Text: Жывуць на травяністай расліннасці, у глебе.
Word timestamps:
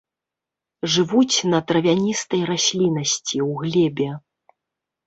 Жывуць 0.93 1.37
на 1.53 1.59
травяністай 1.73 2.41
расліннасці, 2.53 3.37
у 3.51 3.53
глебе. 3.63 4.09